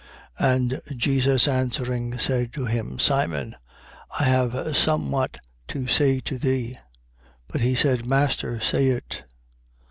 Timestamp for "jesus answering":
0.99-2.17